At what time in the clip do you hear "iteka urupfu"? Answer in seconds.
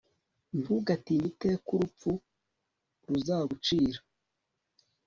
1.31-2.09